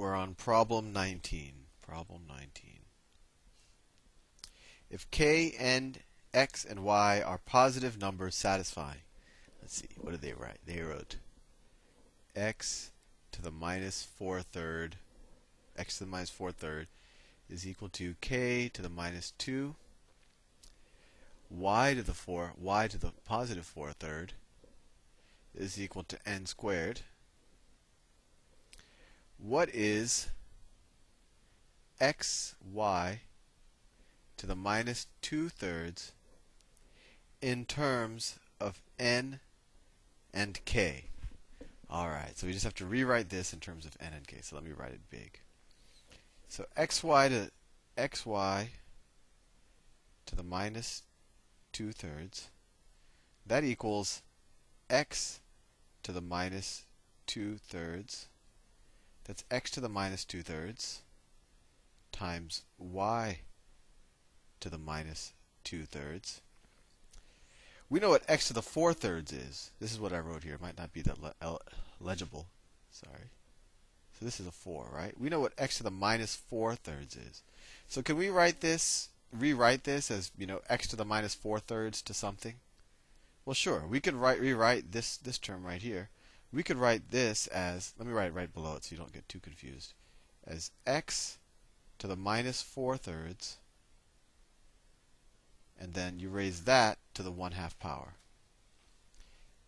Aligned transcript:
we're 0.00 0.16
on 0.16 0.34
problem 0.34 0.94
19. 0.94 1.52
Problem 1.86 2.22
19. 2.26 2.80
If 4.90 5.10
k 5.10 5.54
and 5.60 5.98
x 6.32 6.64
and 6.64 6.82
y 6.82 7.20
are 7.20 7.38
positive 7.44 8.00
numbers 8.00 8.34
satisfying, 8.34 9.02
let's 9.60 9.76
see, 9.76 9.88
what 9.98 10.12
did 10.12 10.22
they 10.22 10.32
write? 10.32 10.60
They 10.64 10.80
wrote 10.80 11.16
x 12.34 12.92
to 13.32 13.42
the 13.42 13.50
minus 13.50 14.02
4 14.02 14.40
third, 14.40 14.96
x 15.76 15.98
to 15.98 16.04
the 16.04 16.10
minus 16.10 16.30
4 16.30 16.50
third 16.50 16.86
is 17.50 17.66
equal 17.66 17.90
to 17.90 18.14
k 18.22 18.70
to 18.70 18.80
the 18.80 18.88
minus 18.88 19.32
2, 19.36 19.74
y 21.50 21.92
to 21.92 22.02
the 22.02 22.14
4, 22.14 22.54
y 22.58 22.88
to 22.88 22.96
the 22.96 23.12
positive 23.26 23.66
4 23.66 23.92
third 23.92 24.32
is 25.54 25.78
equal 25.78 26.04
to 26.04 26.16
n 26.26 26.46
squared. 26.46 27.02
What 29.42 29.70
is 29.74 30.28
xy 31.98 33.18
to 34.36 34.46
the 34.46 34.54
minus 34.54 35.06
2 35.22 35.48
thirds 35.48 36.12
in 37.40 37.64
terms 37.64 38.38
of 38.60 38.82
n 38.98 39.40
and 40.34 40.62
k? 40.66 41.06
Alright, 41.90 42.38
so 42.38 42.46
we 42.46 42.52
just 42.52 42.64
have 42.64 42.74
to 42.74 42.86
rewrite 42.86 43.30
this 43.30 43.54
in 43.54 43.60
terms 43.60 43.86
of 43.86 43.96
n 43.98 44.12
and 44.14 44.26
k. 44.26 44.40
So 44.42 44.56
let 44.56 44.64
me 44.64 44.72
write 44.76 44.92
it 44.92 45.08
big. 45.08 45.40
So 46.48 46.66
xy 46.76 47.28
to 47.30 47.50
xy 47.96 48.68
to 50.26 50.36
the 50.36 50.42
minus 50.42 51.02
2 51.72 51.92
thirds, 51.92 52.50
that 53.46 53.64
equals 53.64 54.20
x 54.90 55.40
to 56.02 56.12
the 56.12 56.20
minus 56.20 56.84
2 57.26 57.56
thirds. 57.56 58.28
That's 59.30 59.44
x 59.48 59.70
to 59.70 59.80
the 59.80 59.88
minus 59.88 60.24
2 60.24 60.42
thirds 60.42 61.02
times 62.10 62.62
y 62.78 63.42
to 64.58 64.68
the 64.68 64.76
minus 64.76 65.34
2 65.62 65.84
thirds. 65.84 66.40
We 67.88 68.00
know 68.00 68.08
what 68.08 68.24
x 68.26 68.48
to 68.48 68.54
the 68.54 68.60
4 68.60 68.92
thirds 68.92 69.32
is. 69.32 69.70
This 69.78 69.92
is 69.92 70.00
what 70.00 70.12
I 70.12 70.18
wrote 70.18 70.42
here. 70.42 70.54
It 70.54 70.60
might 70.60 70.76
not 70.76 70.92
be 70.92 71.00
that 71.02 71.22
le 71.22 71.60
legible. 72.00 72.48
Sorry. 72.90 73.30
So 74.18 74.24
this 74.24 74.40
is 74.40 74.48
a 74.48 74.50
4, 74.50 74.88
right? 74.92 75.14
We 75.16 75.28
know 75.28 75.38
what 75.38 75.52
x 75.56 75.76
to 75.76 75.84
the 75.84 75.92
minus 75.92 76.34
4 76.34 76.74
thirds 76.74 77.14
is. 77.14 77.42
So 77.86 78.02
can 78.02 78.16
we 78.16 78.30
write 78.30 78.62
this, 78.62 79.10
rewrite 79.32 79.84
this 79.84 80.10
as, 80.10 80.32
you 80.36 80.46
know, 80.48 80.60
x 80.68 80.88
to 80.88 80.96
the 80.96 81.04
minus 81.04 81.36
4 81.36 81.60
thirds 81.60 82.02
to 82.02 82.12
something? 82.14 82.54
Well, 83.44 83.54
sure. 83.54 83.86
We 83.86 84.00
could 84.00 84.14
write, 84.14 84.40
rewrite 84.40 84.90
this, 84.90 85.16
this 85.16 85.38
term 85.38 85.62
right 85.62 85.82
here. 85.82 86.08
We 86.52 86.62
could 86.62 86.78
write 86.78 87.10
this 87.10 87.46
as, 87.48 87.94
let 87.98 88.06
me 88.06 88.12
write 88.12 88.28
it 88.28 88.34
right 88.34 88.52
below 88.52 88.74
it 88.74 88.84
so 88.84 88.92
you 88.92 88.98
don't 88.98 89.12
get 89.12 89.28
too 89.28 89.38
confused, 89.38 89.94
as 90.46 90.72
x 90.86 91.38
to 91.98 92.06
the 92.06 92.16
minus 92.16 92.60
4 92.62 92.96
thirds, 92.96 93.58
and 95.78 95.94
then 95.94 96.18
you 96.18 96.28
raise 96.28 96.62
that 96.62 96.98
to 97.14 97.22
the 97.22 97.30
1 97.30 97.52
half 97.52 97.78
power. 97.78 98.14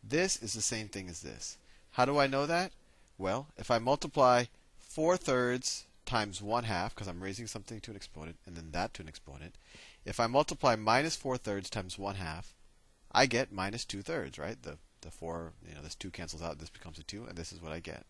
This 0.03 0.43
is 0.43 0.55
the 0.55 0.63
same 0.63 0.89
thing 0.89 1.09
as 1.09 1.23
this. 1.23 1.57
How 1.93 2.05
do 2.05 2.19
I 2.19 2.27
know 2.27 2.47
that? 2.47 2.73
Well, 3.17 3.47
if 3.57 3.71
I 3.71 3.79
multiply 3.79 4.45
4 4.79 5.17
thirds 5.17 5.87
times 6.05 6.43
1 6.43 6.65
half, 6.65 6.95
because 6.95 7.07
I'm 7.07 7.23
raising 7.23 7.47
something 7.47 7.81
to 7.81 7.91
an 7.93 7.97
exponent, 7.97 8.37
and 8.45 8.57
then 8.57 8.73
that 8.73 8.93
to 8.95 9.03
an 9.03 9.09
exponent, 9.09 9.55
if 10.05 10.19
I 10.19 10.27
multiply 10.27 10.75
minus 10.75 11.15
4 11.15 11.37
thirds 11.37 11.71
times 11.71 11.97
1 11.97 12.17
half, 12.17 12.55
I 13.13 13.27
get 13.27 13.53
minus 13.53 13.85
2 13.85 14.03
thirds, 14.03 14.39
right? 14.39 14.61
The, 14.61 14.79
the 15.03 15.11
4, 15.11 15.53
you 15.69 15.75
know, 15.75 15.83
this 15.83 15.95
2 15.95 16.11
cancels 16.11 16.43
out, 16.43 16.59
this 16.59 16.71
becomes 16.71 16.99
a 16.99 17.03
2, 17.03 17.27
and 17.27 17.37
this 17.37 17.53
is 17.53 17.61
what 17.61 17.73
I 17.73 17.81
get. 17.81 18.07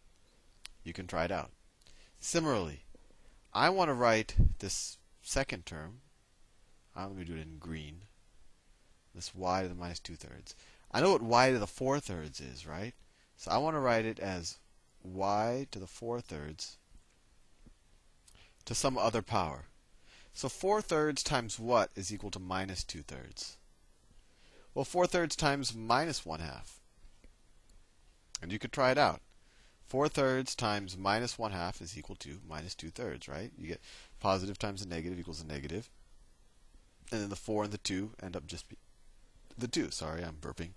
You 0.84 0.92
can 0.92 1.06
try 1.06 1.24
it 1.24 1.30
out. 1.30 1.50
Similarly, 2.20 2.84
I 3.52 3.68
want 3.68 3.88
to 3.88 3.94
write 3.94 4.36
this 4.60 4.98
second 5.22 5.66
term. 5.66 6.00
I'm 6.94 7.14
going 7.14 7.18
to 7.18 7.24
do 7.24 7.38
it 7.38 7.42
in 7.42 7.58
green. 7.58 8.02
This 9.14 9.34
y 9.34 9.62
to 9.62 9.68
the 9.68 9.74
minus 9.74 10.00
2 10.00 10.14
thirds. 10.14 10.54
I 10.90 11.00
know 11.00 11.12
what 11.12 11.22
y 11.22 11.50
to 11.50 11.58
the 11.58 11.66
4 11.66 12.00
thirds 12.00 12.40
is, 12.40 12.66
right? 12.66 12.94
So 13.36 13.50
I 13.50 13.58
want 13.58 13.74
to 13.74 13.80
write 13.80 14.04
it 14.04 14.20
as 14.20 14.58
y 15.02 15.66
to 15.70 15.78
the 15.78 15.86
4 15.86 16.20
thirds 16.20 16.76
to 18.64 18.74
some 18.74 18.96
other 18.96 19.22
power. 19.22 19.66
So 20.32 20.48
4 20.48 20.80
thirds 20.80 21.22
times 21.22 21.58
what 21.58 21.90
is 21.94 22.12
equal 22.12 22.30
to 22.30 22.38
minus 22.38 22.84
2 22.84 23.02
thirds? 23.02 23.56
Well, 24.74 24.84
4 24.84 25.06
thirds 25.06 25.36
times 25.36 25.74
minus 25.74 26.24
1 26.24 26.40
half. 26.40 26.81
And 28.42 28.52
you 28.52 28.58
could 28.58 28.72
try 28.72 28.90
it 28.90 28.98
out. 28.98 29.20
4 29.86 30.08
thirds 30.08 30.54
times 30.54 30.96
minus 30.96 31.38
1 31.38 31.52
half 31.52 31.80
is 31.80 31.96
equal 31.96 32.16
to 32.16 32.40
minus 32.48 32.74
2 32.74 32.90
thirds, 32.90 33.28
right? 33.28 33.52
You 33.56 33.68
get 33.68 33.80
positive 34.20 34.58
times 34.58 34.82
a 34.82 34.88
negative 34.88 35.18
equals 35.18 35.40
a 35.40 35.46
negative. 35.46 35.88
And 37.10 37.20
then 37.20 37.28
the 37.28 37.36
4 37.36 37.64
and 37.64 37.72
the 37.72 37.78
2 37.78 38.12
end 38.22 38.36
up 38.36 38.46
just 38.46 38.68
be 38.68 38.76
the 39.56 39.68
2. 39.68 39.90
Sorry, 39.90 40.24
I'm 40.24 40.38
burping. 40.40 40.70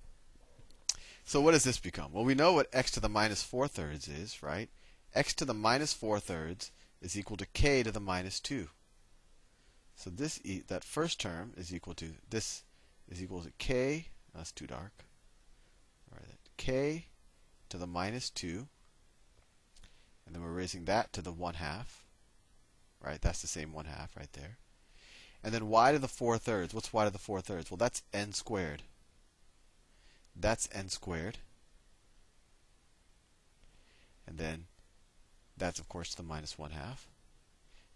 So 1.23 1.41
what 1.41 1.51
does 1.51 1.63
this 1.63 1.79
become? 1.79 2.11
Well, 2.13 2.25
we 2.25 2.35
know 2.35 2.53
what 2.53 2.69
x 2.71 2.91
to 2.91 2.99
the 2.99 3.09
minus 3.09 3.41
4 3.41 3.67
thirds 3.67 4.07
is, 4.07 4.43
right? 4.43 4.69
x 5.15 5.33
to 5.35 5.45
the 5.45 5.53
minus 5.53 5.93
4 5.93 6.19
thirds 6.19 6.71
is 7.01 7.17
equal 7.17 7.37
to 7.37 7.45
k 7.47 7.81
to 7.83 7.91
the 7.91 7.99
minus 7.99 8.39
2. 8.41 8.67
So 9.95 10.09
this 10.09 10.39
e 10.43 10.61
that 10.67 10.83
first 10.83 11.19
term 11.19 11.53
is 11.55 11.73
equal 11.73 11.93
to 11.95 12.15
this 12.29 12.63
is 13.07 13.23
equal 13.23 13.41
to 13.43 13.51
k. 13.57 14.09
That's 14.35 14.51
too 14.51 14.67
dark. 14.67 15.05
All 16.11 16.19
right, 16.19 16.37
k 16.57 17.05
to 17.75 17.79
the 17.79 17.87
minus 17.87 18.29
2 18.29 18.67
and 20.25 20.33
then 20.33 20.41
we're 20.41 20.49
raising 20.49 20.85
that 20.85 21.13
to 21.13 21.21
the 21.21 21.31
1 21.31 21.55
half. 21.55 22.03
Right? 23.01 23.21
That's 23.21 23.41
the 23.41 23.47
same 23.47 23.71
1 23.71 23.85
half 23.85 24.15
right 24.17 24.31
there. 24.33 24.57
And 25.43 25.53
then 25.53 25.69
y 25.69 25.91
to 25.91 25.99
the 25.99 26.07
4 26.07 26.37
thirds. 26.37 26.73
What's 26.73 26.91
y 26.91 27.05
to 27.05 27.11
the 27.11 27.19
4 27.19 27.41
thirds? 27.41 27.69
Well, 27.69 27.77
that's 27.77 28.01
n 28.11 28.33
squared. 28.33 28.81
That's 30.35 30.67
n 30.71 30.89
squared. 30.89 31.37
And 34.27 34.39
then 34.39 34.65
that's, 35.55 35.79
of 35.79 35.87
course, 35.87 36.15
the 36.15 36.23
minus 36.23 36.57
1 36.57 36.71
half. 36.71 37.07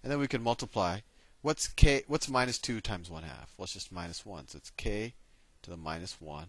And 0.03 0.11
then 0.11 0.19
we 0.19 0.27
can 0.27 0.43
multiply. 0.43 0.99
What's 1.41 1.67
k? 1.67 2.03
What's 2.07 2.29
minus 2.29 2.59
2 2.59 2.81
times 2.81 3.09
1 3.09 3.23
half? 3.23 3.53
Well, 3.57 3.63
it's 3.63 3.73
just 3.73 3.91
minus 3.91 4.25
1. 4.25 4.49
So 4.49 4.57
it's 4.57 4.69
k 4.71 5.15
to 5.63 5.71
the 5.71 5.77
minus 5.77 6.21
1. 6.21 6.45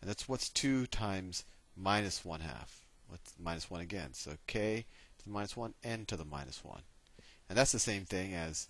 And 0.00 0.08
that's 0.08 0.26
what's 0.26 0.48
2 0.48 0.86
times 0.86 1.44
minus 1.76 2.24
1 2.24 2.40
half. 2.40 2.84
What's 3.08 3.34
minus 3.38 3.70
1 3.70 3.80
again? 3.80 4.10
So 4.12 4.32
k 4.46 4.84
to 5.18 5.24
the 5.24 5.30
minus 5.30 5.56
1, 5.56 5.74
n 5.82 6.06
to 6.06 6.16
the 6.16 6.24
minus 6.24 6.64
1. 6.64 6.80
And 7.48 7.58
that's 7.58 7.72
the 7.72 7.78
same 7.78 8.04
thing 8.04 8.34
as 8.34 8.68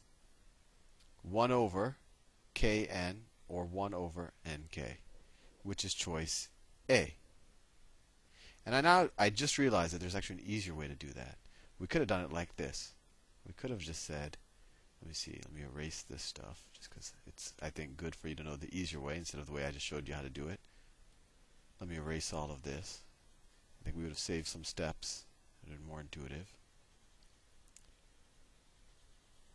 1 1.22 1.50
over 1.52 1.96
kn 2.54 3.22
or 3.48 3.64
1 3.64 3.94
over 3.94 4.32
nk, 4.46 4.96
which 5.62 5.84
is 5.84 5.94
choice 5.94 6.48
A. 6.88 7.14
And 8.66 8.74
I 8.74 8.80
now 8.80 9.10
I 9.18 9.30
just 9.30 9.58
realized 9.58 9.94
that 9.94 10.00
there's 10.00 10.14
actually 10.14 10.40
an 10.40 10.46
easier 10.46 10.74
way 10.74 10.88
to 10.88 10.94
do 10.94 11.08
that. 11.08 11.38
We 11.78 11.86
could 11.86 12.00
have 12.00 12.08
done 12.08 12.24
it 12.24 12.32
like 12.32 12.56
this. 12.56 12.94
We 13.46 13.54
could 13.54 13.70
have 13.70 13.78
just 13.78 14.04
said, 14.04 14.36
let 15.00 15.08
me 15.08 15.14
see, 15.14 15.40
let 15.44 15.54
me 15.54 15.62
erase 15.62 16.02
this 16.02 16.22
stuff 16.22 16.62
just 16.74 16.90
because 16.90 17.12
it's 17.26 17.54
I 17.62 17.70
think 17.70 17.96
good 17.96 18.14
for 18.14 18.28
you 18.28 18.34
to 18.36 18.44
know 18.44 18.56
the 18.56 18.74
easier 18.76 19.00
way 19.00 19.16
instead 19.16 19.40
of 19.40 19.46
the 19.46 19.52
way 19.52 19.64
I 19.64 19.70
just 19.70 19.86
showed 19.86 20.08
you 20.08 20.14
how 20.14 20.22
to 20.22 20.30
do 20.30 20.48
it. 20.48 20.60
Let 21.80 21.88
me 21.88 21.96
erase 21.96 22.32
all 22.32 22.50
of 22.50 22.62
this. 22.62 23.00
I 23.80 23.84
think 23.84 23.96
we 23.96 24.02
would 24.02 24.10
have 24.10 24.18
saved 24.18 24.46
some 24.46 24.64
steps 24.64 25.24
and 25.62 25.74
been 25.74 25.88
more 25.88 26.00
intuitive. 26.00 26.52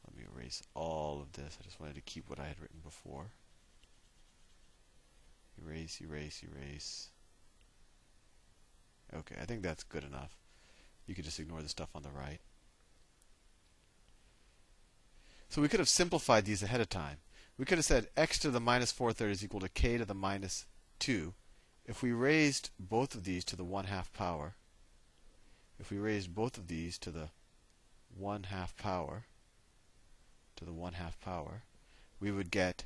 Let 0.05 0.17
me 0.17 0.23
erase 0.35 0.63
all 0.73 1.21
of 1.21 1.33
this. 1.33 1.57
I 1.59 1.63
just 1.63 1.79
wanted 1.79 1.95
to 1.95 2.01
keep 2.01 2.27
what 2.27 2.39
I 2.39 2.47
had 2.47 2.59
written 2.59 2.79
before. 2.83 3.27
Erase, 5.63 6.01
erase, 6.01 6.43
erase. 6.43 7.09
Okay, 9.15 9.35
I 9.39 9.45
think 9.45 9.61
that's 9.61 9.83
good 9.83 10.03
enough. 10.03 10.35
You 11.05 11.13
could 11.13 11.25
just 11.25 11.39
ignore 11.39 11.61
the 11.61 11.69
stuff 11.69 11.89
on 11.93 12.01
the 12.01 12.09
right. 12.09 12.39
So 15.49 15.61
we 15.61 15.67
could 15.67 15.79
have 15.79 15.87
simplified 15.87 16.45
these 16.45 16.63
ahead 16.63 16.81
of 16.81 16.89
time. 16.89 17.17
We 17.57 17.65
could 17.65 17.77
have 17.77 17.85
said 17.85 18.07
x 18.17 18.39
to 18.39 18.49
the 18.49 18.59
minus 18.59 18.91
4 18.91 19.13
third 19.13 19.31
is 19.31 19.43
equal 19.43 19.59
to 19.61 19.69
k 19.69 19.97
to 19.97 20.05
the 20.05 20.15
minus 20.15 20.65
2. 20.99 21.33
If 21.87 22.01
we 22.01 22.11
raised 22.11 22.71
both 22.79 23.13
of 23.13 23.25
these 23.25 23.45
to 23.45 23.55
the 23.55 23.63
1 23.63 23.85
half 23.85 24.11
power, 24.11 24.55
if 25.79 25.91
we 25.91 25.97
raised 25.97 26.33
both 26.33 26.57
of 26.57 26.67
these 26.67 26.97
to 26.99 27.11
the 27.11 27.29
1 28.17 28.43
half 28.43 28.75
power, 28.75 29.25
to 30.55 30.65
the 30.65 30.73
1 30.73 30.93
half 30.93 31.19
power, 31.19 31.63
we 32.19 32.31
would 32.31 32.49
get 32.49 32.85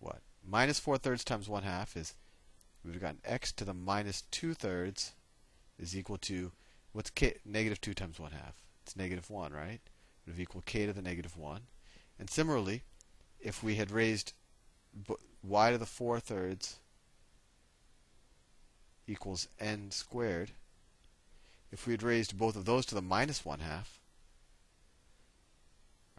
what? 0.00 0.22
Minus 0.44 0.80
4 0.80 0.98
thirds 0.98 1.22
times 1.22 1.48
1 1.48 1.62
half 1.62 1.96
is, 1.96 2.14
we 2.82 2.88
would 2.88 2.94
have 2.94 3.02
gotten 3.02 3.20
x 3.24 3.52
to 3.52 3.64
the 3.64 3.74
minus 3.74 4.22
2 4.30 4.54
thirds 4.54 5.12
is 5.78 5.96
equal 5.96 6.18
to, 6.18 6.50
what's 6.92 7.10
k? 7.10 7.36
Negative 7.44 7.80
2 7.80 7.94
times 7.94 8.18
1 8.18 8.32
half. 8.32 8.54
It's 8.82 8.96
negative 8.96 9.30
1, 9.30 9.52
right? 9.52 9.74
It 9.74 9.80
would 10.26 10.32
have 10.32 10.40
equal 10.40 10.62
k 10.62 10.86
to 10.86 10.92
the 10.92 11.02
negative 11.02 11.36
1. 11.36 11.60
And 12.18 12.28
similarly, 12.28 12.82
if 13.38 13.62
we 13.62 13.76
had 13.76 13.92
raised 13.92 14.32
y 15.42 15.70
to 15.70 15.78
the 15.78 15.86
4 15.86 16.18
thirds 16.18 16.80
equals 19.10 19.48
n 19.58 19.90
squared, 19.90 20.52
if 21.72 21.86
we 21.86 21.92
had 21.92 22.02
raised 22.02 22.38
both 22.38 22.56
of 22.56 22.64
those 22.64 22.86
to 22.86 22.94
the 22.94 23.02
minus 23.02 23.44
1 23.44 23.60
half, 23.60 23.98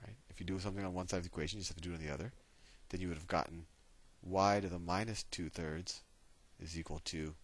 right, 0.01 0.15
if 0.29 0.39
you 0.39 0.45
do 0.45 0.59
something 0.59 0.83
on 0.83 0.93
one 0.93 1.07
side 1.07 1.17
of 1.17 1.23
the 1.23 1.29
equation, 1.29 1.57
you 1.57 1.61
just 1.61 1.69
have 1.69 1.81
to 1.81 1.88
do 1.88 1.93
it 1.93 1.99
on 1.99 2.05
the 2.05 2.13
other. 2.13 2.33
Then 2.89 3.01
you 3.01 3.07
would 3.07 3.17
have 3.17 3.27
gotten 3.27 3.65
y 4.21 4.59
to 4.59 4.67
the 4.67 4.79
minus 4.79 5.23
2 5.31 5.49
thirds 5.49 6.01
is 6.59 6.77
equal 6.77 6.99
to 7.05 7.35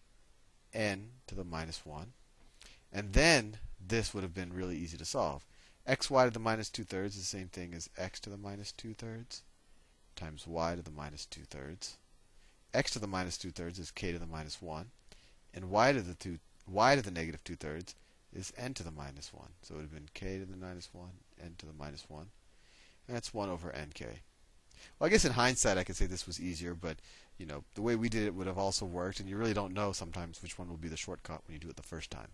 n 0.72 1.10
to 1.26 1.34
the 1.34 1.44
minus 1.44 1.84
1. 1.84 2.12
And 2.92 3.12
then 3.12 3.58
this 3.80 4.14
would 4.14 4.22
have 4.22 4.34
been 4.34 4.52
really 4.52 4.76
easy 4.76 4.96
to 4.96 5.04
solve. 5.04 5.44
xy 5.86 6.24
to 6.24 6.30
the 6.30 6.38
minus 6.38 6.70
2 6.70 6.84
thirds 6.84 7.16
is 7.16 7.22
the 7.22 7.38
same 7.38 7.48
thing 7.48 7.74
as 7.74 7.90
x 7.96 8.20
to 8.20 8.30
the 8.30 8.36
minus 8.36 8.72
2 8.72 8.94
thirds 8.94 9.42
times 10.14 10.46
y 10.46 10.74
to 10.74 10.82
the 10.82 10.90
minus 10.90 11.26
2 11.26 11.42
thirds. 11.42 11.96
x 12.74 12.90
to 12.92 12.98
the 12.98 13.06
minus 13.06 13.38
2 13.38 13.50
thirds 13.50 13.78
is 13.78 13.90
k 13.90 14.12
to 14.12 14.18
the 14.18 14.26
minus 14.26 14.60
1. 14.60 14.90
And 15.54 15.70
y 15.70 15.92
to 15.92 16.02
the, 16.02 16.14
two, 16.14 16.38
y 16.66 16.94
to 16.94 17.02
the 17.02 17.10
negative 17.10 17.42
2 17.44 17.56
thirds 17.56 17.94
is 18.32 18.52
n 18.56 18.74
to 18.74 18.82
the 18.82 18.90
minus 18.90 19.32
1. 19.32 19.48
So 19.62 19.74
it 19.74 19.76
would 19.78 19.82
have 19.84 19.94
been 19.94 20.08
k 20.14 20.38
to 20.38 20.44
the 20.44 20.56
minus 20.56 20.90
1, 20.92 21.08
n 21.42 21.54
to 21.58 21.66
the 21.66 21.72
minus 21.72 22.04
1. 22.08 22.26
And 23.06 23.16
that's 23.16 23.32
1 23.32 23.48
over 23.48 23.70
nk. 23.70 24.04
Well, 24.98 25.06
I 25.06 25.10
guess 25.10 25.24
in 25.24 25.32
hindsight 25.32 25.78
I 25.78 25.84
could 25.84 25.96
say 25.96 26.06
this 26.06 26.26
was 26.26 26.40
easier, 26.40 26.74
but 26.74 26.98
you 27.36 27.46
know 27.46 27.64
the 27.74 27.82
way 27.82 27.96
we 27.96 28.08
did 28.08 28.24
it 28.24 28.34
would 28.34 28.46
have 28.46 28.58
also 28.58 28.84
worked, 28.84 29.18
and 29.18 29.28
you 29.28 29.36
really 29.36 29.54
don't 29.54 29.74
know 29.74 29.92
sometimes 29.92 30.42
which 30.42 30.58
one 30.58 30.68
will 30.68 30.76
be 30.76 30.88
the 30.88 30.96
shortcut 30.96 31.42
when 31.46 31.54
you 31.54 31.58
do 31.58 31.68
it 31.68 31.76
the 31.76 31.82
first 31.82 32.10
time. 32.10 32.28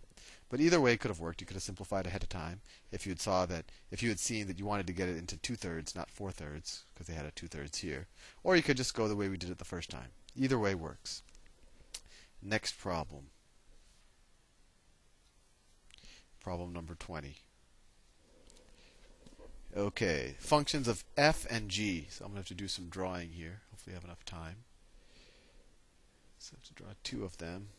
But 0.49 0.59
either 0.59 0.81
way, 0.81 0.93
it 0.93 0.99
could 0.99 1.09
have 1.09 1.19
worked. 1.19 1.41
You 1.41 1.47
could 1.47 1.55
have 1.55 1.63
simplified 1.63 2.05
ahead 2.05 2.23
of 2.23 2.29
time 2.29 2.61
if 2.91 3.05
you 3.05 3.11
had 3.11 3.21
saw 3.21 3.45
that 3.47 3.65
if 3.91 4.03
you 4.03 4.09
had 4.09 4.19
seen 4.19 4.47
that 4.47 4.59
you 4.59 4.65
wanted 4.65 4.87
to 4.87 4.93
get 4.93 5.09
it 5.09 5.17
into 5.17 5.37
two 5.37 5.55
thirds, 5.55 5.95
not 5.95 6.09
four 6.09 6.31
thirds, 6.31 6.85
because 6.93 7.07
they 7.07 7.13
had 7.13 7.25
a 7.25 7.31
two 7.31 7.47
thirds 7.47 7.79
here, 7.79 8.07
or 8.43 8.55
you 8.55 8.63
could 8.63 8.77
just 8.77 8.93
go 8.93 9.07
the 9.07 9.15
way 9.15 9.27
we 9.27 9.37
did 9.37 9.49
it 9.49 9.57
the 9.57 9.65
first 9.65 9.89
time. 9.89 10.09
Either 10.35 10.59
way 10.59 10.75
works. 10.75 11.23
Next 12.47 12.77
problem. 12.77 13.31
Problem 16.39 16.73
number 16.73 16.93
20. 16.93 17.37
Okay, 19.75 20.35
functions 20.37 20.87
of 20.87 21.03
f 21.17 21.47
and 21.49 21.69
g. 21.69 22.05
So 22.11 22.23
I'm 22.23 22.31
going 22.31 22.35
to 22.35 22.39
have 22.41 22.47
to 22.49 22.53
do 22.53 22.67
some 22.67 22.87
drawing 22.87 23.31
here. 23.31 23.61
Hopefully 23.71 23.95
I 23.95 23.97
have 23.97 24.05
enough 24.05 24.23
time. 24.25 24.57
So 26.37 26.53
I 26.53 26.57
have 26.57 26.63
to 26.65 26.73
draw 26.75 26.87
two 27.03 27.25
of 27.25 27.35
them. 27.39 27.69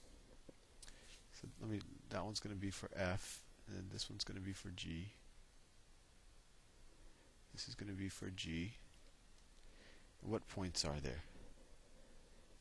So 1.41 1.47
let 1.61 1.71
me. 1.71 1.81
That 2.11 2.25
one's 2.25 2.41
going 2.41 2.55
to 2.55 2.61
be 2.61 2.71
for 2.71 2.91
f, 2.97 3.43
and 3.69 3.89
this 3.93 4.11
one's 4.11 4.25
going 4.25 4.39
to 4.39 4.45
be 4.45 4.53
for 4.53 4.71
g. 4.71 5.13
This 7.55 7.69
is 7.69 7.77
going 7.77 7.89
to 7.89 7.97
be 7.97 8.09
for 8.09 8.31
g. 8.31 8.73
What 10.21 10.49
points 10.49 10.85
are 10.85 10.99
there? 11.01 11.23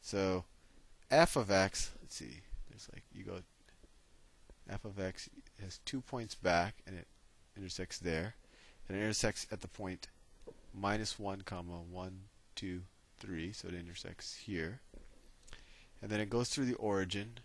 So 0.01 0.45
f 1.09 1.35
of 1.35 1.51
x. 1.51 1.91
Let's 2.05 2.17
see. 2.17 2.41
There's 2.69 2.87
like 2.93 3.03
you 3.11 3.23
go. 3.23 3.39
f 4.69 4.85
of 4.85 4.99
x 4.99 5.27
has 5.59 5.79
two 5.85 6.01
points 6.01 6.35
back, 6.35 6.75
and 6.85 6.95
it 6.95 7.07
intersects 7.57 7.97
there 7.97 8.35
and 8.87 8.97
it 8.97 9.01
intersects 9.01 9.47
at 9.51 9.61
the 9.61 9.67
point 9.67 10.07
minus 10.73 11.17
1 11.17 11.41
comma 11.41 11.81
1 11.89 12.19
2 12.55 12.81
3 13.19 13.51
so 13.53 13.67
it 13.67 13.73
intersects 13.73 14.35
here 14.45 14.81
and 16.01 16.11
then 16.11 16.19
it 16.19 16.29
goes 16.29 16.49
through 16.49 16.65
the 16.65 16.75
origin 16.75 17.39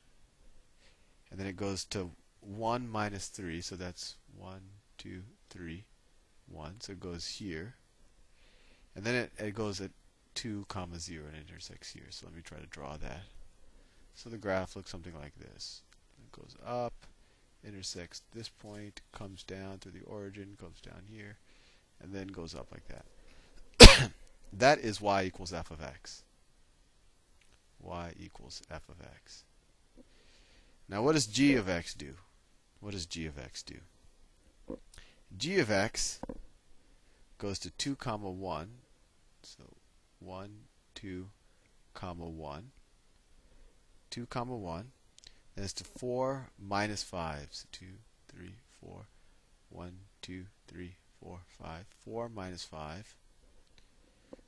and 1.30 1.38
then 1.38 1.46
it 1.46 1.56
goes 1.56 1.84
to 1.84 2.10
1 2.40 2.88
minus 2.88 3.28
3 3.28 3.60
so 3.60 3.76
that's 3.76 4.16
1 4.36 4.60
2 4.98 5.22
3 5.48 5.84
1 6.52 6.74
so 6.80 6.92
it 6.92 7.00
goes 7.00 7.26
here 7.26 7.74
and 8.94 9.04
then 9.04 9.14
it, 9.14 9.32
it 9.38 9.54
goes 9.54 9.80
at 9.80 9.90
2 10.34 10.66
comma 10.68 10.98
0 10.98 11.24
and 11.26 11.36
intersects 11.48 11.92
here 11.92 12.06
so 12.10 12.26
let 12.26 12.34
me 12.34 12.42
try 12.42 12.58
to 12.58 12.66
draw 12.66 12.96
that 12.96 13.22
so 14.20 14.30
the 14.30 14.38
graph 14.38 14.76
looks 14.76 14.90
something 14.90 15.14
like 15.14 15.34
this 15.38 15.82
it 16.18 16.32
goes 16.32 16.54
up 16.66 16.94
intersects 17.64 18.22
this 18.32 18.48
point, 18.48 19.00
comes 19.12 19.42
down 19.42 19.78
through 19.78 19.92
the 19.92 20.06
origin, 20.06 20.56
comes 20.58 20.80
down 20.80 21.02
here, 21.08 21.36
and 22.00 22.12
then 22.12 22.28
goes 22.28 22.54
up 22.54 22.68
like 22.72 22.84
that. 22.88 24.10
that 24.52 24.78
is 24.78 25.00
y 25.00 25.24
equals 25.24 25.52
f 25.52 25.70
of 25.70 25.82
x. 25.82 26.22
y 27.80 28.12
equals 28.18 28.62
f 28.70 28.82
of 28.88 28.96
x. 29.02 29.44
Now 30.88 31.02
what 31.02 31.12
does 31.12 31.26
g 31.26 31.54
of 31.54 31.68
x 31.68 31.94
do? 31.94 32.14
What 32.80 32.92
does 32.92 33.06
g 33.06 33.26
of 33.26 33.38
x 33.38 33.62
do? 33.62 33.76
g 35.36 35.58
of 35.58 35.70
x 35.70 36.20
goes 37.38 37.58
to 37.60 37.70
2 37.70 37.96
comma 37.96 38.30
1. 38.30 38.68
So 39.42 39.64
1, 40.20 40.50
2, 40.94 41.28
comma 41.94 42.26
1. 42.26 42.70
2 44.10 44.26
comma 44.26 44.56
1 44.56 44.90
and 45.56 45.64
it's 45.64 45.74
to 45.74 45.84
4 45.84 46.48
minus 46.58 47.02
5. 47.02 47.48
So 47.50 47.66
2, 47.72 47.86
3, 48.34 48.54
4, 48.82 49.06
1, 49.70 49.92
2, 50.22 50.46
3, 50.68 50.94
4, 51.22 51.38
5. 51.62 51.84
4 52.04 52.28
minus 52.28 52.64
5. 52.64 53.14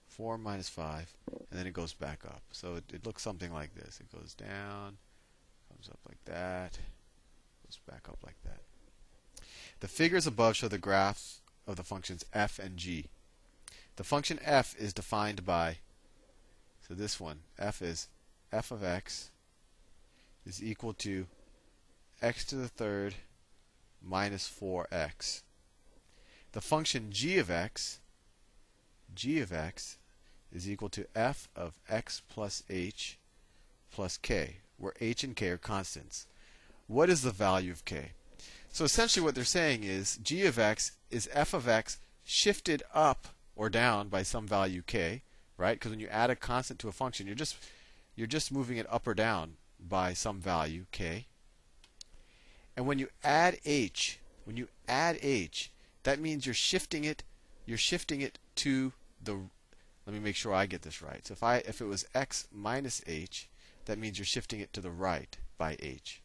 4 0.06 0.38
minus 0.38 0.68
5. 0.68 1.14
And 1.50 1.58
then 1.58 1.66
it 1.66 1.72
goes 1.72 1.92
back 1.92 2.24
up. 2.24 2.42
So 2.52 2.76
it, 2.76 2.84
it 2.92 3.06
looks 3.06 3.22
something 3.22 3.52
like 3.52 3.74
this. 3.74 4.00
It 4.00 4.10
goes 4.10 4.34
down, 4.34 4.96
comes 5.68 5.88
up 5.90 5.98
like 6.08 6.24
that, 6.24 6.78
goes 7.66 7.78
back 7.86 8.08
up 8.08 8.18
like 8.24 8.36
that. 8.44 8.60
The 9.80 9.88
figures 9.88 10.26
above 10.26 10.56
show 10.56 10.68
the 10.68 10.78
graphs 10.78 11.40
of 11.66 11.76
the 11.76 11.84
functions 11.84 12.24
f 12.32 12.58
and 12.58 12.76
g. 12.76 13.06
The 13.96 14.04
function 14.04 14.38
f 14.42 14.74
is 14.78 14.92
defined 14.92 15.44
by, 15.44 15.78
so 16.86 16.94
this 16.94 17.20
one, 17.20 17.40
f 17.58 17.82
is 17.82 18.08
f 18.52 18.70
of 18.70 18.82
x 18.82 19.31
is 20.46 20.62
equal 20.62 20.92
to 20.94 21.26
x 22.20 22.44
to 22.46 22.56
the 22.56 22.68
third 22.68 23.14
minus 24.02 24.48
4x. 24.48 25.42
The 26.52 26.60
function 26.60 27.10
g 27.10 27.38
of 27.38 27.50
x, 27.50 28.00
g 29.14 29.40
of 29.40 29.52
x, 29.52 29.98
is 30.52 30.68
equal 30.68 30.88
to 30.90 31.06
f 31.14 31.48
of 31.56 31.78
x 31.88 32.22
plus 32.28 32.62
h 32.68 33.18
plus 33.90 34.16
k, 34.16 34.56
where 34.78 34.94
h 35.00 35.24
and 35.24 35.34
k 35.34 35.48
are 35.48 35.58
constants. 35.58 36.26
What 36.86 37.08
is 37.08 37.22
the 37.22 37.30
value 37.30 37.72
of 37.72 37.84
k? 37.84 38.12
So 38.70 38.84
essentially 38.84 39.24
what 39.24 39.34
they're 39.34 39.44
saying 39.44 39.84
is 39.84 40.16
g 40.16 40.44
of 40.46 40.58
x 40.58 40.92
is 41.10 41.28
f 41.32 41.54
of 41.54 41.68
x 41.68 41.98
shifted 42.24 42.82
up 42.94 43.28
or 43.56 43.68
down 43.68 44.08
by 44.08 44.22
some 44.22 44.46
value 44.46 44.82
k, 44.86 45.22
right? 45.56 45.78
Because 45.78 45.90
when 45.90 46.00
you 46.00 46.08
add 46.08 46.30
a 46.30 46.36
constant 46.36 46.78
to 46.80 46.88
a 46.88 46.92
function, 46.92 47.26
you're 47.26 47.36
just 47.36 47.56
you're 48.14 48.26
just 48.26 48.52
moving 48.52 48.76
it 48.76 48.86
up 48.90 49.06
or 49.06 49.14
down 49.14 49.54
by 49.88 50.12
some 50.12 50.40
value, 50.40 50.86
k. 50.92 51.26
And 52.76 52.86
when 52.86 52.98
you 52.98 53.08
add 53.22 53.58
h, 53.64 54.18
when 54.44 54.56
you 54.56 54.68
add 54.88 55.18
h, 55.22 55.70
that 56.04 56.20
means 56.20 56.46
you're 56.46 56.54
shifting 56.54 57.04
it, 57.04 57.22
you're 57.66 57.78
shifting 57.78 58.20
it 58.20 58.38
to 58.56 58.92
the 59.22 59.38
let 60.06 60.14
me 60.14 60.20
make 60.20 60.34
sure 60.34 60.52
I 60.52 60.66
get 60.66 60.82
this 60.82 61.00
right. 61.00 61.24
So 61.26 61.32
if 61.32 61.42
I 61.42 61.56
if 61.58 61.80
it 61.80 61.86
was 61.86 62.04
x 62.14 62.48
minus 62.52 63.02
h, 63.06 63.48
that 63.84 63.98
means 63.98 64.18
you're 64.18 64.26
shifting 64.26 64.60
it 64.60 64.72
to 64.72 64.80
the 64.80 64.90
right 64.90 65.36
by 65.58 65.76
h. 65.80 66.22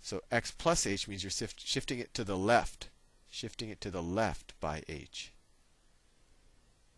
So 0.00 0.22
x 0.30 0.50
plus 0.50 0.86
h 0.86 1.06
means 1.06 1.22
you're 1.22 1.30
shifting 1.30 1.98
it 1.98 2.14
to 2.14 2.24
the 2.24 2.38
left, 2.38 2.88
shifting 3.30 3.68
it 3.68 3.80
to 3.82 3.90
the 3.90 4.02
left 4.02 4.58
by 4.60 4.82
h. 4.88 5.32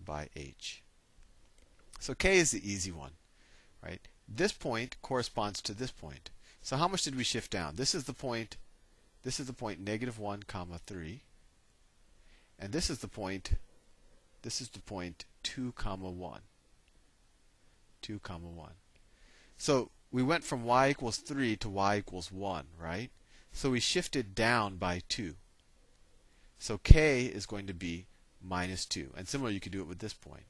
By 0.04 0.28
h. 0.36 0.82
So 1.98 2.14
k 2.14 2.38
is 2.38 2.52
the 2.52 2.70
easy 2.70 2.92
one, 2.92 3.12
right? 3.82 4.06
This 4.34 4.52
point 4.52 4.96
corresponds 5.02 5.60
to 5.62 5.74
this 5.74 5.90
point. 5.90 6.30
So 6.62 6.76
how 6.76 6.88
much 6.88 7.02
did 7.02 7.16
we 7.16 7.24
shift 7.24 7.50
down? 7.50 7.76
This 7.76 7.94
is 7.94 8.04
the 8.04 8.14
point, 8.14 8.56
this 9.24 9.38
is 9.38 9.46
the 9.46 9.52
point 9.52 9.80
negative 9.80 10.18
1 10.18 10.44
comma 10.44 10.78
3. 10.86 11.22
And 12.58 12.72
this 12.72 12.88
is 12.88 13.00
the 13.00 13.08
point, 13.08 13.52
this 14.40 14.60
is 14.60 14.68
the 14.70 14.80
point 14.80 15.26
2 15.42 15.72
comma 15.72 16.10
1. 16.10 16.40
2 18.00 18.20
comma 18.20 18.48
1. 18.48 18.70
So 19.58 19.90
we 20.10 20.22
went 20.22 20.44
from 20.44 20.64
y 20.64 20.88
equals 20.88 21.18
3 21.18 21.56
to 21.56 21.68
y 21.68 21.98
equals 21.98 22.32
1, 22.32 22.66
right? 22.78 23.10
So 23.52 23.70
we 23.70 23.80
shifted 23.80 24.34
down 24.34 24.76
by 24.76 25.02
2. 25.10 25.34
So 26.58 26.78
k 26.78 27.26
is 27.26 27.44
going 27.44 27.66
to 27.66 27.74
be 27.74 28.06
minus 28.40 28.86
2. 28.86 29.12
And 29.14 29.28
similarly, 29.28 29.54
you 29.54 29.60
could 29.60 29.72
do 29.72 29.82
it 29.82 29.88
with 29.88 29.98
this 29.98 30.14
point. 30.14 30.44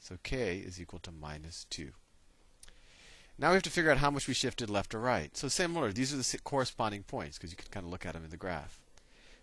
So 0.00 0.18
k 0.24 0.58
is 0.58 0.80
equal 0.80 0.98
to 1.00 1.12
minus 1.12 1.64
2. 1.70 1.92
Now 3.38 3.50
we 3.50 3.54
have 3.54 3.62
to 3.64 3.70
figure 3.70 3.90
out 3.90 3.98
how 3.98 4.10
much 4.10 4.28
we 4.28 4.34
shifted 4.34 4.70
left 4.70 4.94
or 4.94 5.00
right. 5.00 5.36
So 5.36 5.48
similar, 5.48 5.92
these 5.92 6.14
are 6.14 6.16
the 6.16 6.38
corresponding 6.44 7.02
points 7.02 7.36
because 7.36 7.50
you 7.50 7.56
can 7.56 7.70
kind 7.70 7.84
of 7.84 7.90
look 7.90 8.06
at 8.06 8.12
them 8.12 8.24
in 8.24 8.30
the 8.30 8.36
graph. 8.36 8.78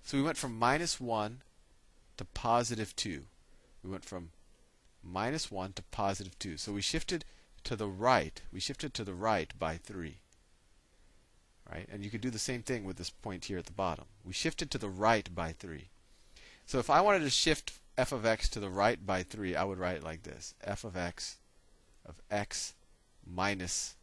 So 0.04 0.18
we 0.18 0.24
went 0.24 0.38
from 0.38 0.58
minus 0.58 1.00
1 1.00 1.42
to 2.18 2.26
positive 2.26 2.96
2. 2.96 3.24
We 3.84 3.90
went 3.90 4.06
from 4.06 4.30
minus 5.04 5.52
1 5.52 5.74
to 5.74 5.84
positive 5.84 6.38
2. 6.40 6.58
So 6.58 6.72
we 6.72 6.82
shifted 6.82 7.26
to 7.66 7.76
the 7.76 7.88
right. 7.88 8.42
We 8.52 8.60
shifted 8.60 8.94
to 8.94 9.04
the 9.04 9.14
right 9.14 9.52
by 9.60 9.78
3. 9.78 10.20
Right? 11.70 11.88
And 11.92 12.04
you 12.04 12.10
could 12.10 12.22
do 12.22 12.30
the 12.30 12.40
same 12.40 12.64
thing 12.64 12.86
with 12.86 12.98
this 12.98 13.10
point 13.10 13.46
here 13.46 13.58
at 13.58 13.66
the 13.66 13.72
bottom. 13.72 14.06
We 14.26 14.34
shifted 14.34 14.72
to 14.72 14.78
the 14.78 14.90
right 14.90 15.34
by 15.34 15.52
3. 15.52 15.90
So 16.66 16.80
if 16.80 16.90
I 16.90 17.02
wanted 17.02 17.20
to 17.20 17.30
shift 17.30 17.74
f 17.98 18.12
of 18.12 18.26
x 18.26 18.48
to 18.50 18.60
the 18.60 18.70
right 18.70 19.06
by 19.06 19.24
3, 19.24 19.56
I 19.56 19.64
would 19.64 19.78
write 19.78 19.98
it 19.98 20.04
like 20.04 20.24
this. 20.24 20.56
f 20.64 20.84
of 20.84 20.96
x 20.96 21.38
of 22.06 22.16
x 22.32 22.74
minus 23.34 23.96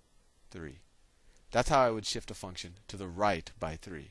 3. 0.50 0.78
That's 1.50 1.68
how 1.68 1.80
I 1.80 1.90
would 1.90 2.06
shift 2.06 2.30
a 2.30 2.35
function 2.35 2.75
to 2.88 2.97
the 2.97 3.08
right 3.08 3.50
by 3.58 3.76
3. 3.76 4.11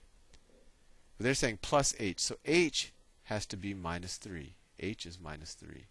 But 1.17 1.23
they're 1.23 1.33
saying 1.33 1.59
plus 1.61 1.95
h. 1.99 2.19
So 2.19 2.37
h 2.45 2.93
has 3.23 3.45
to 3.47 3.57
be 3.57 3.73
minus 3.73 4.17
3. 4.17 4.55
h 4.79 5.05
is 5.05 5.19
minus 5.19 5.53
3. 5.53 5.85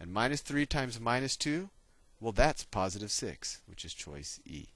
And 0.00 0.12
minus 0.12 0.40
3 0.40 0.66
times 0.66 1.00
minus 1.00 1.36
2, 1.36 1.70
well, 2.20 2.32
that's 2.32 2.64
positive 2.64 3.10
6, 3.10 3.62
which 3.66 3.84
is 3.84 3.94
choice 3.94 4.40
E. 4.44 4.66